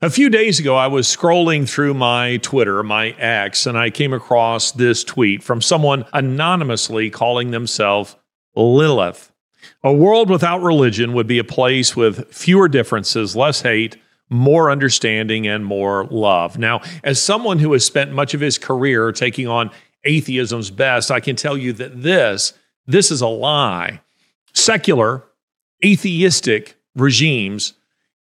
A 0.00 0.10
few 0.10 0.30
days 0.30 0.60
ago, 0.60 0.76
I 0.76 0.86
was 0.86 1.08
scrolling 1.08 1.68
through 1.68 1.92
my 1.94 2.36
Twitter, 2.36 2.84
my 2.84 3.08
X, 3.18 3.66
and 3.66 3.76
I 3.76 3.90
came 3.90 4.12
across 4.12 4.70
this 4.70 5.02
tweet 5.02 5.42
from 5.42 5.60
someone 5.60 6.04
anonymously 6.12 7.10
calling 7.10 7.50
themselves 7.50 8.14
Lilith. 8.54 9.32
A 9.82 9.92
world 9.92 10.30
without 10.30 10.62
religion 10.62 11.14
would 11.14 11.26
be 11.26 11.40
a 11.40 11.44
place 11.44 11.96
with 11.96 12.32
fewer 12.32 12.68
differences, 12.68 13.34
less 13.34 13.62
hate, 13.62 13.96
more 14.30 14.70
understanding, 14.70 15.48
and 15.48 15.66
more 15.66 16.04
love. 16.12 16.58
Now, 16.58 16.80
as 17.02 17.20
someone 17.20 17.58
who 17.58 17.72
has 17.72 17.84
spent 17.84 18.12
much 18.12 18.34
of 18.34 18.40
his 18.40 18.56
career 18.56 19.10
taking 19.10 19.48
on 19.48 19.68
atheism's 20.04 20.70
best, 20.70 21.10
I 21.10 21.18
can 21.18 21.34
tell 21.34 21.58
you 21.58 21.72
that 21.72 22.02
this, 22.02 22.52
this 22.86 23.10
is 23.10 23.20
a 23.20 23.26
lie. 23.26 24.00
Secular, 24.52 25.24
atheistic 25.84 26.76
regimes 26.94 27.72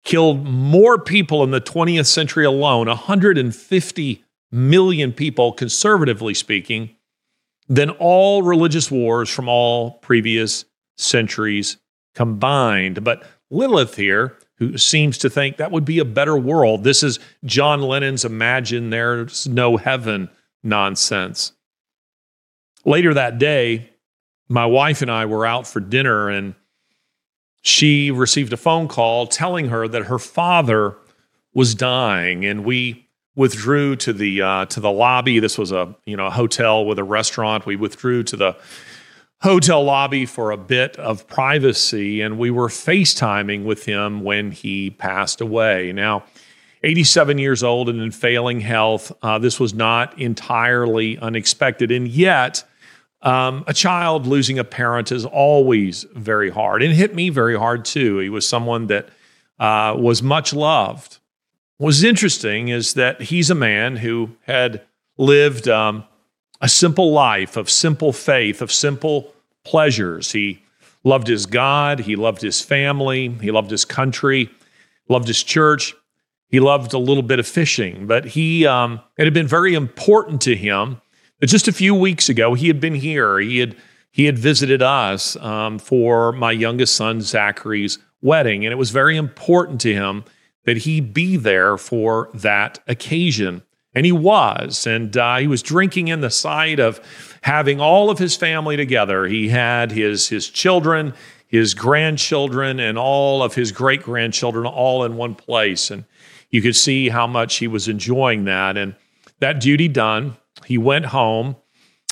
killed 0.08 0.46
more 0.46 0.98
people 0.98 1.44
in 1.44 1.52
the 1.52 1.62
20th 1.62 2.08
century 2.08 2.46
alone, 2.46 2.88
150 2.88 4.24
million 4.52 5.12
people, 5.12 5.52
conservatively 5.52 6.34
speaking, 6.34 6.96
than 7.68 7.90
all 7.92 8.42
religious 8.42 8.90
wars 8.90 9.30
from 9.30 9.50
all 9.50 9.92
previous 10.00 10.64
centuries 10.98 11.76
combined. 12.16 13.04
But 13.04 13.28
Lilith 13.52 13.98
here, 13.98 14.38
who 14.56 14.78
seems 14.78 15.18
to 15.20 15.30
think 15.30 15.58
that 15.58 15.72
would 15.72 15.86
be 15.86 16.00
a 16.00 16.06
better 16.06 16.38
world, 16.38 16.86
this 16.86 17.04
is 17.04 17.20
John 17.44 17.82
Lennon's 17.82 18.24
Imagine 18.24 18.90
There's 18.90 19.46
No 19.46 19.76
Heaven 19.76 20.30
nonsense. 20.64 21.52
Later 22.86 23.14
that 23.14 23.40
day, 23.40 23.90
my 24.48 24.66
wife 24.66 25.02
and 25.02 25.12
I 25.12 25.26
were 25.26 25.46
out 25.46 25.68
for 25.68 25.82
dinner 25.82 26.30
and 26.30 26.56
she 27.68 28.12
received 28.12 28.54
a 28.54 28.58
phone 28.58 28.88
call 28.88 29.28
telling 29.28 29.68
her 29.68 29.88
that 29.88 30.04
her 30.06 30.18
father 30.18 30.96
was 31.54 31.76
dying, 31.76 32.46
and 32.46 32.64
we 32.64 33.08
withdrew 33.36 33.96
to 33.98 34.14
the 34.14 34.42
uh, 34.42 34.66
to 34.68 34.80
the 34.80 34.92
lobby. 34.92 35.40
This 35.40 35.58
was 35.58 35.72
a 35.74 35.94
you 36.06 36.16
know 36.16 36.28
a 36.28 36.32
hotel 36.32 36.86
with 36.86 36.98
a 36.98 37.04
restaurant. 37.04 37.66
We 37.66 37.76
withdrew 37.76 38.24
to 38.24 38.38
the 38.38 38.58
hotel 39.42 39.84
lobby 39.84 40.26
for 40.26 40.52
a 40.52 40.58
bit 40.58 40.96
of 40.96 41.28
privacy, 41.28 42.22
and 42.22 42.40
we 42.40 42.52
were 42.52 42.70
FaceTiming 42.70 43.66
with 43.66 43.86
him 43.86 44.24
when 44.24 44.52
he 44.52 44.90
passed 44.90 45.42
away. 45.42 45.92
Now. 45.92 46.24
87 46.84 47.40
years 47.40 47.64
old 47.64 47.90
and 47.90 48.00
in 48.00 48.12
failing 48.12 48.60
health. 48.62 49.12
Uh, 49.24 49.40
this 49.40 49.60
was 49.60 49.74
not 49.74 50.18
entirely 50.20 51.18
unexpected. 51.18 51.90
And 51.90 52.08
yet, 52.08 52.64
um, 53.22 53.64
a 53.68 53.74
child 53.74 54.28
losing 54.28 54.60
a 54.60 54.64
parent 54.64 55.12
is 55.12 55.26
always 55.26 56.06
very 56.14 56.50
hard. 56.50 56.84
And 56.84 56.92
it 56.92 56.96
hit 56.96 57.16
me 57.16 57.30
very 57.30 57.58
hard 57.58 57.86
too. 57.86 58.20
He 58.20 58.30
was 58.30 58.48
someone 58.48 58.88
that 58.88 59.10
uh, 59.60 59.96
was 59.98 60.22
much 60.22 60.54
loved. 60.54 61.18
What's 61.78 62.04
interesting 62.04 62.70
is 62.70 62.94
that 62.94 63.22
he's 63.22 63.50
a 63.50 63.56
man 63.56 63.98
who 63.98 64.32
had 64.42 64.82
lived 65.18 65.68
um, 65.68 66.04
a 66.62 66.70
simple 66.70 67.12
life 67.12 67.58
of 67.58 67.70
simple 67.70 68.14
faith, 68.14 68.62
of 68.62 68.72
simple 68.72 69.34
pleasures. 69.64 70.32
He 70.32 70.64
loved 71.04 71.28
his 71.28 71.46
God, 71.46 72.00
he 72.00 72.16
loved 72.16 72.42
his 72.42 72.62
family, 72.62 73.30
he 73.42 73.52
loved 73.52 73.72
his 73.72 73.86
country, 73.86 74.50
loved 75.10 75.28
his 75.28 75.44
church. 75.44 75.94
He 76.50 76.60
loved 76.62 76.94
a 76.94 76.98
little 76.98 77.24
bit 77.24 77.40
of 77.40 77.48
fishing, 77.48 78.08
but 78.08 78.24
he 78.24 78.66
um, 78.66 79.02
it 79.18 79.26
had 79.26 79.34
been 79.34 79.48
very 79.48 79.74
important 79.74 80.42
to 80.44 80.56
him 80.56 81.02
but 81.40 81.50
just 81.50 81.68
a 81.68 81.74
few 81.74 81.94
weeks 81.94 82.30
ago, 82.30 82.54
he 82.54 82.68
had 82.68 82.80
been 82.80 82.96
here. 82.96 83.40
He 83.40 83.60
had 83.60 83.76
he 84.12 84.26
had 84.26 84.40
visited 84.40 84.82
us 84.82 85.36
um, 85.38 85.78
for 85.78 86.32
my 86.32 86.52
youngest 86.52 86.96
son 86.96 87.22
Zachary's 87.22 88.00
wedding, 88.22 88.66
and 88.66 88.72
it 88.72 88.78
was 88.78 88.90
very 88.90 89.16
important 89.16 89.80
to 89.82 89.94
him 89.94 90.24
that 90.66 90.78
he 90.78 91.00
be 91.00 91.38
there 91.38 91.78
for 91.78 92.30
that 92.34 92.80
occasion. 92.88 93.62
And 93.94 94.06
he 94.06 94.12
was, 94.12 94.86
and 94.86 95.16
uh, 95.16 95.38
he 95.38 95.48
was 95.48 95.64
drinking 95.64 96.08
in 96.08 96.22
the 96.22 96.30
sight 96.30 96.80
of 96.80 97.00
having 97.42 97.80
all 97.80 98.10
of 98.10 98.20
his 98.20 98.36
family 98.36 98.78
together. 98.78 99.26
He 99.26 99.50
had 99.50 99.92
his 99.92 100.30
his 100.30 100.50
children, 100.50 101.14
his 101.48 101.74
grandchildren, 101.74 102.80
and 102.80 102.98
all 102.98 103.42
of 103.42 103.56
his 103.56 103.72
great 103.72 104.04
grandchildren 104.04 104.66
all 104.66 105.04
in 105.04 105.16
one 105.16 105.36
place, 105.36 105.90
and 105.90 106.06
you 106.52 106.62
could 106.62 106.76
see 106.76 107.10
how 107.10 107.28
much 107.28 107.56
he 107.56 107.68
was 107.68 107.88
enjoying 107.88 108.46
that. 108.46 108.78
And 108.78 108.96
that 109.40 109.60
duty 109.60 109.88
done, 109.88 110.38
he 110.68 110.78
went 110.78 111.06
home 111.06 111.56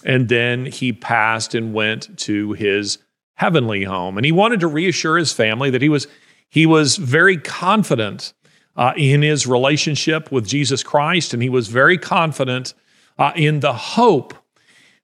and 0.05 0.29
then 0.29 0.66
he 0.66 0.93
passed 0.93 1.53
and 1.53 1.73
went 1.73 2.17
to 2.19 2.53
his 2.53 2.99
heavenly 3.33 3.83
home. 3.83 4.17
And 4.17 4.25
he 4.25 4.31
wanted 4.31 4.61
to 4.61 4.67
reassure 4.67 5.17
his 5.17 5.33
family 5.33 5.69
that 5.69 5.81
he 5.81 5.89
was 5.89 6.07
he 6.47 6.66
was 6.66 6.95
very 6.95 7.38
confident 7.38 8.33
uh, 8.77 8.93
in 8.95 9.21
his 9.21 9.45
relationship 9.45 10.31
with 10.31 10.47
Jesus 10.47 10.83
Christ, 10.83 11.33
and 11.33 11.43
he 11.43 11.49
was 11.49 11.67
very 11.67 11.97
confident 11.97 12.73
uh, 13.17 13.33
in 13.35 13.59
the 13.59 13.73
hope 13.73 14.33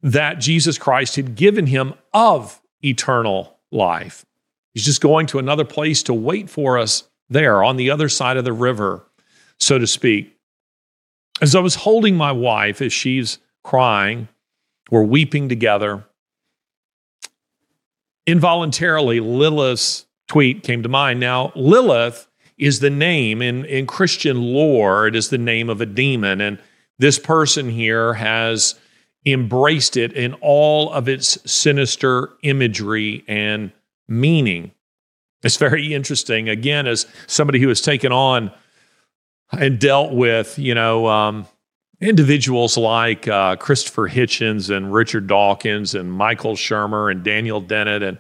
that 0.02 0.40
Jesus 0.40 0.78
Christ 0.78 1.18
had 1.18 1.36
given 1.36 1.68
him 1.68 1.94
of 2.14 2.62
eternal 2.84 3.60
life. 3.70 4.26
He's 4.74 4.86
just 4.86 5.02
going 5.02 5.28
to 5.28 5.40
another 5.40 5.66
place 5.66 6.04
to 6.04 6.14
wait 6.14 6.50
for 6.50 6.78
us 6.78 7.04
there 7.30 7.64
on 7.64 7.76
the 7.76 7.90
other 7.90 8.08
side 8.08 8.38
of 8.38 8.46
the 8.46 8.54
river, 8.54 9.06
so 9.60 9.78
to 9.78 9.88
speak. 9.88 10.38
As 11.40 11.56
I 11.56 11.60
was 11.60 11.76
holding 11.76 12.16
my 12.16 12.32
wife 12.32 12.82
as 12.82 12.92
she's 12.92 13.40
crying, 13.64 14.28
we're 14.90 15.04
weeping 15.04 15.50
together. 15.50 16.06
Involuntarily, 18.28 19.20
Lilith's 19.20 20.06
tweet 20.28 20.64
came 20.64 20.84
to 20.84 20.90
mind. 20.90 21.20
Now, 21.20 21.52
Lilith 21.56 22.28
is 22.58 22.80
the 22.80 22.90
name 22.90 23.42
in, 23.42 23.66
in 23.66 23.88
Christian 23.88 24.42
lore, 24.42 25.08
it 25.08 25.16
is 25.16 25.30
the 25.30 25.38
name 25.38 25.70
of 25.70 25.82
a 25.82 25.86
demon. 25.86 26.42
And 26.42 26.60
this 27.00 27.18
person 27.18 27.70
here 27.70 28.14
has 28.14 28.76
embraced 29.26 29.98
it 29.98 30.14
in 30.14 30.34
all 30.36 30.92
of 30.92 31.10
its 31.10 31.40
sinister 31.52 32.30
imagery 32.44 33.24
and 33.28 33.72
meaning. 34.08 34.72
It's 35.44 35.58
very 35.58 35.94
interesting. 35.94 36.50
Again, 36.50 36.86
as 36.86 37.08
somebody 37.26 37.60
who 37.60 37.68
has 37.70 37.82
taken 37.82 38.12
on 38.12 38.52
and 39.52 39.80
dealt 39.80 40.14
with, 40.14 40.58
you 40.58 40.74
know, 40.74 41.08
um, 41.08 41.46
individuals 42.00 42.78
like 42.78 43.28
uh, 43.28 43.56
Christopher 43.58 44.10
Hitchens 44.10 44.76
and 44.76 44.94
Richard 44.94 45.28
Dawkins 45.28 45.94
and 45.94 46.12
Michael 46.12 46.56
Shermer 46.56 47.12
and 47.12 47.24
Daniel 47.24 47.62
Dennett 47.62 48.02
and 48.02 48.18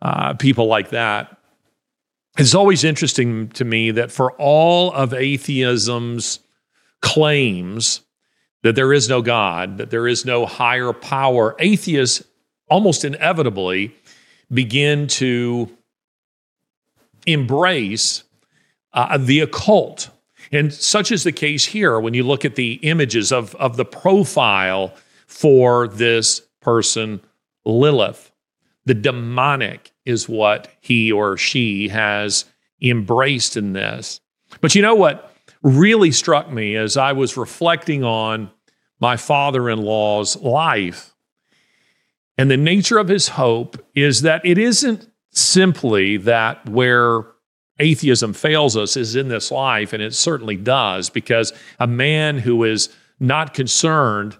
uh, 0.00 0.34
people 0.34 0.66
like 0.66 0.90
that. 0.90 1.36
It's 2.38 2.54
always 2.54 2.84
interesting 2.84 3.48
to 3.50 3.64
me 3.64 3.90
that 3.92 4.12
for 4.12 4.32
all 4.32 4.92
of 4.92 5.12
atheism's 5.12 6.38
claims 7.02 8.02
that 8.62 8.76
there 8.76 8.92
is 8.92 9.08
no 9.08 9.22
God, 9.22 9.78
that 9.78 9.90
there 9.90 10.06
is 10.06 10.24
no 10.24 10.46
higher 10.46 10.92
power, 10.92 11.56
atheists 11.58 12.22
almost 12.68 13.04
inevitably 13.04 13.94
begin 14.52 15.06
to 15.06 15.68
embrace 17.26 18.22
uh, 18.92 19.18
the 19.18 19.40
occult 19.40 20.10
and 20.52 20.72
such 20.72 21.12
is 21.12 21.24
the 21.24 21.32
case 21.32 21.66
here 21.66 21.98
when 22.00 22.14
you 22.14 22.22
look 22.22 22.44
at 22.44 22.54
the 22.54 22.74
images 22.82 23.32
of, 23.32 23.54
of 23.56 23.76
the 23.76 23.84
profile 23.84 24.94
for 25.26 25.88
this 25.88 26.40
person, 26.60 27.20
Lilith. 27.64 28.32
The 28.86 28.94
demonic 28.94 29.92
is 30.06 30.28
what 30.28 30.68
he 30.80 31.12
or 31.12 31.36
she 31.36 31.88
has 31.88 32.46
embraced 32.80 33.56
in 33.56 33.74
this. 33.74 34.20
But 34.60 34.74
you 34.74 34.80
know 34.80 34.94
what 34.94 35.34
really 35.62 36.12
struck 36.12 36.50
me 36.50 36.76
as 36.76 36.96
I 36.96 37.12
was 37.12 37.36
reflecting 37.36 38.04
on 38.04 38.50
my 39.00 39.16
father 39.16 39.68
in 39.68 39.82
law's 39.82 40.36
life 40.36 41.14
and 42.38 42.48
the 42.48 42.56
nature 42.56 42.98
of 42.98 43.08
his 43.08 43.30
hope 43.30 43.84
is 43.96 44.22
that 44.22 44.46
it 44.46 44.56
isn't 44.56 45.10
simply 45.32 46.16
that 46.18 46.66
where 46.68 47.26
atheism 47.78 48.32
fails 48.32 48.76
us 48.76 48.96
is 48.96 49.16
in 49.16 49.28
this 49.28 49.50
life, 49.50 49.92
and 49.92 50.02
it 50.02 50.14
certainly 50.14 50.56
does, 50.56 51.10
because 51.10 51.52
a 51.78 51.86
man 51.86 52.38
who 52.38 52.64
is 52.64 52.88
not 53.20 53.54
concerned 53.54 54.36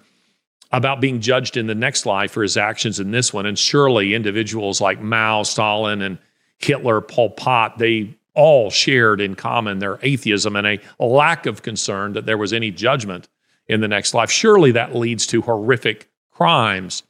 about 0.70 1.00
being 1.00 1.20
judged 1.20 1.56
in 1.56 1.66
the 1.66 1.74
next 1.74 2.04
life 2.04 2.32
for 2.32 2.42
his 2.42 2.56
actions 2.56 3.00
in 3.00 3.10
this 3.10 3.32
one, 3.32 3.46
and 3.46 3.58
surely 3.58 4.14
individuals 4.14 4.80
like 4.80 5.00
Mao, 5.00 5.42
Stalin, 5.42 6.02
and 6.02 6.18
Hitler, 6.58 7.00
Pol 7.00 7.30
Pot, 7.30 7.78
they 7.78 8.14
all 8.34 8.70
shared 8.70 9.20
in 9.20 9.34
common 9.34 9.78
their 9.78 9.98
atheism 10.02 10.54
and 10.54 10.66
a 10.66 10.80
lack 10.98 11.46
of 11.46 11.62
concern 11.62 12.12
that 12.12 12.26
there 12.26 12.38
was 12.38 12.52
any 12.52 12.70
judgment 12.70 13.28
in 13.66 13.80
the 13.80 13.88
next 13.88 14.14
life. 14.14 14.30
Surely 14.30 14.70
that 14.72 14.94
leads 14.94 15.26
to 15.26 15.42
horrific 15.42 16.08
crimes. 16.30 17.02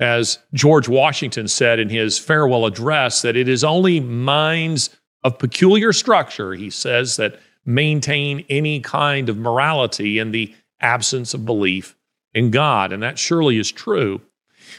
As 0.00 0.38
George 0.52 0.88
Washington 0.88 1.46
said 1.46 1.78
in 1.78 1.88
his 1.88 2.18
farewell 2.18 2.66
address, 2.66 3.22
that 3.22 3.36
it 3.36 3.48
is 3.48 3.62
only 3.62 4.00
minds 4.00 4.90
of 5.24 5.38
peculiar 5.38 5.92
structure, 5.92 6.52
he 6.52 6.70
says, 6.70 7.16
that 7.16 7.40
maintain 7.64 8.44
any 8.50 8.78
kind 8.80 9.28
of 9.28 9.38
morality 9.38 10.18
in 10.18 10.30
the 10.30 10.54
absence 10.80 11.34
of 11.34 11.46
belief 11.46 11.96
in 12.34 12.50
God. 12.50 12.92
And 12.92 13.02
that 13.02 13.18
surely 13.18 13.58
is 13.58 13.72
true. 13.72 14.20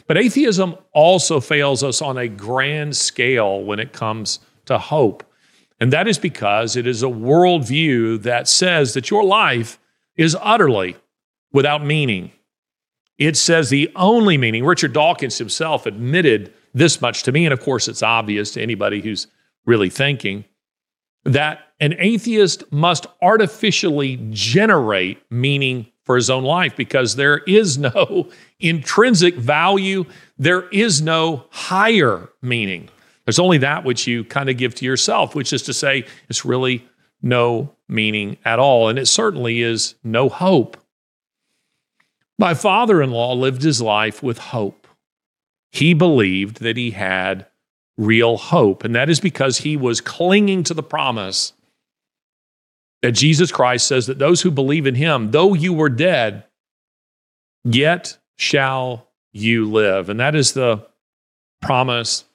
But 0.08 0.18
atheism 0.18 0.76
also 0.94 1.40
fails 1.40 1.84
us 1.84 2.02
on 2.02 2.18
a 2.18 2.28
grand 2.28 2.96
scale 2.96 3.64
when 3.64 3.80
it 3.80 3.92
comes 3.92 4.40
to 4.66 4.78
hope. 4.78 5.24
And 5.80 5.92
that 5.92 6.08
is 6.08 6.18
because 6.18 6.76
it 6.76 6.88
is 6.88 7.04
a 7.04 7.08
worldview 7.08 8.22
that 8.22 8.48
says 8.48 8.94
that 8.94 9.10
your 9.10 9.24
life 9.24 9.80
is 10.16 10.38
utterly 10.40 10.96
without 11.52 11.84
meaning. 11.84 12.32
It 13.18 13.38
says 13.38 13.70
the 13.70 13.92
only 13.96 14.38
meaning, 14.38 14.66
Richard 14.66 14.94
Dawkins 14.94 15.38
himself 15.38 15.86
admitted 15.86 16.54
this 16.74 17.02
much 17.02 17.24
to 17.24 17.32
me, 17.32 17.46
and 17.46 17.54
of 17.54 17.62
course 17.62 17.88
it's 17.88 18.04
obvious 18.04 18.52
to 18.52 18.62
anybody 18.62 19.02
who's 19.02 19.28
really 19.66 19.90
thinking, 19.90 20.46
that 21.24 21.60
an 21.80 21.96
atheist 21.98 22.72
must 22.72 23.08
artificially 23.22 24.20
generate 24.30 25.20
meaning 25.32 25.88
for 26.04 26.16
his 26.16 26.30
own 26.30 26.44
life 26.44 26.76
because 26.76 27.16
there 27.16 27.40
is 27.40 27.78
no 27.78 28.30
intrinsic 28.60 29.36
value, 29.36 30.06
there 30.38 30.70
is 30.70 31.02
no 31.02 31.46
higher 31.50 32.30
meaning. 32.42 32.90
There's 33.26 33.40
only 33.40 33.58
that 33.58 33.84
which 33.84 34.06
you 34.06 34.24
kind 34.24 34.50
of 34.50 34.58
give 34.58 34.76
to 34.76 34.86
yourself, 34.86 35.34
which 35.34 35.52
is 35.52 35.64
to 35.64 35.74
say, 35.74 36.06
it's 36.30 36.46
really 36.46 36.88
no 37.22 37.76
meaning 37.90 38.38
at 38.46 38.60
all. 38.60 38.88
And 38.88 39.00
it 39.00 39.08
certainly 39.08 39.62
is 39.62 39.96
no 40.04 40.30
hope. 40.30 40.78
My 42.38 42.54
father 42.54 43.02
in 43.02 43.12
law 43.12 43.34
lived 43.34 43.64
his 43.64 43.82
life 43.82 44.22
with 44.22 44.38
hope. 44.38 44.88
He 45.72 45.94
believed 45.94 46.62
that 46.62 46.78
he 46.78 46.92
had 46.92 47.48
real 47.98 48.38
hope, 48.38 48.84
and 48.84 48.96
that 48.96 49.10
is 49.10 49.20
because 49.20 49.60
he 49.60 49.78
was 49.78 50.02
clinging 50.02 50.64
to 50.64 50.74
the 50.74 50.84
promise 50.84 51.54
that 53.02 53.12
Jesus 53.12 53.52
Christ 53.52 53.88
says 53.88 54.08
that 54.08 54.20
those 54.20 54.42
who 54.42 54.52
believe 54.52 54.88
in 54.88 54.96
him, 54.96 55.32
though 55.32 55.54
you 55.54 55.74
were 55.74 55.90
dead, 55.90 56.44
yet 57.64 58.18
shall 58.38 59.08
you 59.32 59.70
live. 59.70 60.10
And 60.10 60.20
that 60.20 60.36
is 60.36 60.54
the 60.54 60.86
promise 61.62 62.26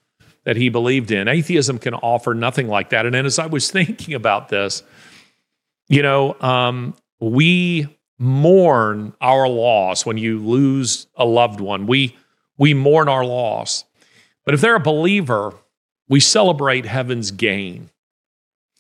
that 0.45 0.57
he 0.57 0.69
believed 0.69 1.11
in. 1.11 1.29
Atheism 1.29 1.79
can 1.79 1.95
offer 1.95 2.35
nothing 2.35 2.69
like 2.69 2.91
that. 2.91 3.07
And 3.07 3.17
as 3.17 3.39
I 3.39 3.47
was 3.47 3.71
thinking 3.73 4.15
about 4.15 4.49
this, 4.49 4.83
you 5.89 6.03
know, 6.03 6.37
um, 6.41 6.95
we 7.21 7.89
mourn 8.19 9.15
our 9.21 9.49
loss 9.49 10.07
when 10.07 10.19
you 10.19 10.39
lose 10.39 11.07
a 11.17 11.25
loved 11.25 11.61
one. 11.61 11.87
We 11.87 12.17
we 12.59 12.75
mourn 12.75 13.09
our 13.09 13.25
loss. 13.25 13.85
But 14.45 14.55
if 14.55 14.61
they're 14.61 14.77
a 14.77 14.81
believer, 14.81 15.55
we 16.09 16.21
celebrate 16.21 16.87
heaven's 16.87 17.31
gain. 17.31 17.91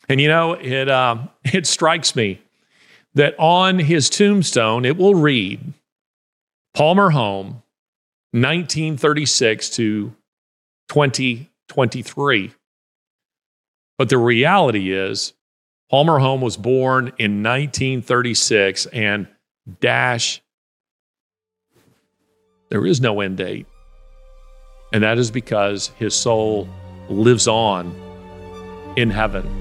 And 0.08 0.20
you 0.20 0.28
know, 0.28 0.54
it 0.54 0.88
uh, 0.88 1.18
it 1.44 1.66
strikes 1.66 2.16
me 2.16 2.40
that 3.14 3.34
on 3.38 3.78
his 3.78 4.10
tombstone 4.10 4.84
it 4.84 4.96
will 4.96 5.14
read 5.14 5.60
Palmer 6.74 7.10
Hohm, 7.10 7.62
1936 8.32 9.70
to 9.70 10.14
2023. 10.88 12.52
But 13.98 14.08
the 14.08 14.18
reality 14.18 14.92
is 14.92 15.34
Palmer 15.90 16.18
Hohm 16.18 16.40
was 16.40 16.56
born 16.56 17.08
in 17.18 17.42
1936 17.42 18.86
and 18.86 19.28
dash 19.80 20.40
there 22.70 22.86
is 22.86 23.00
no 23.00 23.20
end 23.20 23.36
date. 23.36 23.66
And 24.92 25.02
that 25.02 25.18
is 25.18 25.30
because 25.30 25.88
his 25.96 26.14
soul 26.14 26.68
lives 27.08 27.46
on 27.46 27.94
in 28.96 29.10
heaven. 29.10 29.59